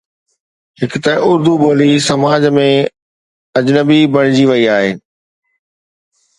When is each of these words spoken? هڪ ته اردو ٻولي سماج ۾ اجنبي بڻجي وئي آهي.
هڪ 0.79 0.93
ته 1.03 1.11
اردو 1.29 1.53
ٻولي 1.61 1.91
سماج 2.09 2.41
۾ 2.57 2.67
اجنبي 3.59 3.99
بڻجي 4.13 4.45
وئي 4.49 4.63
آهي. 4.77 4.91